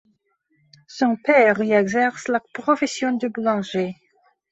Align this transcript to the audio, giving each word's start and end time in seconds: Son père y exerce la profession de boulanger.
Son 0.87 1.15
père 1.15 1.61
y 1.61 1.73
exerce 1.73 2.27
la 2.27 2.39
profession 2.55 3.11
de 3.11 3.27
boulanger. 3.27 3.95